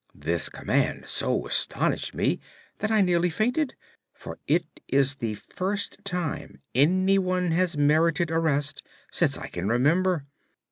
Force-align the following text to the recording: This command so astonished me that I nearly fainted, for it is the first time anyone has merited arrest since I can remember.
This 0.15 0.49
command 0.49 1.07
so 1.07 1.45
astonished 1.45 2.15
me 2.15 2.39
that 2.79 2.89
I 2.89 3.01
nearly 3.01 3.29
fainted, 3.29 3.75
for 4.15 4.39
it 4.47 4.65
is 4.87 5.17
the 5.17 5.35
first 5.35 5.99
time 6.03 6.59
anyone 6.73 7.51
has 7.51 7.77
merited 7.77 8.31
arrest 8.31 8.81
since 9.11 9.37
I 9.37 9.45
can 9.47 9.67
remember. 9.67 10.25